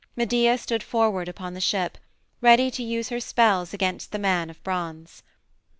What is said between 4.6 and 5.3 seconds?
bronze.